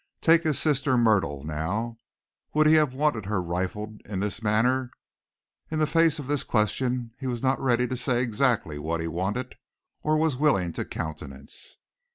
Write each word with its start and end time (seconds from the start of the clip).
Take 0.19 0.41
his 0.45 0.57
sister 0.57 0.97
Myrtle, 0.97 1.43
now 1.43 1.99
would 2.55 2.65
he 2.65 2.73
have 2.73 2.95
wanted 2.95 3.27
her 3.27 3.39
rifled 3.39 4.01
in 4.05 4.19
this 4.19 4.41
manner? 4.41 4.89
In 5.69 5.77
the 5.77 5.85
face 5.85 6.17
of 6.17 6.25
this 6.25 6.43
question 6.43 7.11
he 7.19 7.27
was 7.27 7.43
not 7.43 7.61
ready 7.61 7.87
to 7.87 7.95
say 7.95 8.23
exactly 8.23 8.79
what 8.79 8.99
he 8.99 9.07
wanted 9.07 9.53
or 10.01 10.17
was 10.17 10.37
willing 10.37 10.73
to 10.73 10.85
countenance. 10.85 11.77